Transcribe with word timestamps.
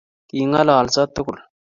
Kingololsoo 0.29 1.05
tugul 1.15 1.39